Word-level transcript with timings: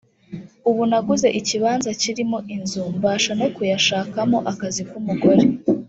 ubu 0.69 0.81
naguze 0.91 1.27
ikibanza 1.39 1.89
kirimo 2.01 2.37
inzu 2.55 2.81
mbasha 2.95 3.31
no 3.39 3.47
kuyashakamo 3.55 4.37
akazi 4.51 4.83
k’umugore’’ 4.89 5.43